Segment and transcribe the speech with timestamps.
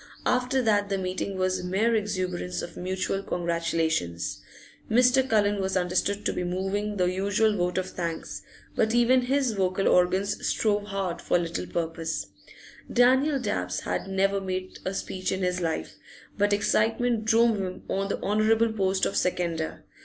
[0.25, 4.41] After that the meeting was mere exuberance of mutual congratulations.
[4.89, 5.29] Mr.
[5.29, 8.41] Cullen was understood to be moving the usual vote of thanks,
[8.75, 12.25] but even his vocal organs strove hard for little purpose.
[12.91, 15.97] Daniel Dabbs had never made a speech in his life,
[16.35, 19.83] but excitement drove him on the honourable post of seconder.